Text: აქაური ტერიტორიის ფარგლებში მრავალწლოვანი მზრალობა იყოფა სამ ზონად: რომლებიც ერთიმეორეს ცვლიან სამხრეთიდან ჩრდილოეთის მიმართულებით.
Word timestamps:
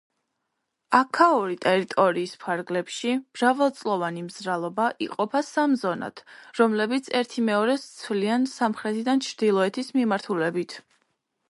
აქაური 0.99 1.57
ტერიტორიის 1.65 2.33
ფარგლებში 2.45 3.13
მრავალწლოვანი 3.19 4.25
მზრალობა 4.29 4.89
იყოფა 5.09 5.43
სამ 5.51 5.77
ზონად: 5.83 6.25
რომლებიც 6.63 7.13
ერთიმეორეს 7.23 7.87
ცვლიან 8.01 8.51
სამხრეთიდან 8.57 9.25
ჩრდილოეთის 9.29 9.97
მიმართულებით. 10.03 10.79